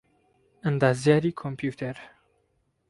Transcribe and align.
ئەندازیاریی 0.65 1.37
کۆمپیوتەر 1.39 1.97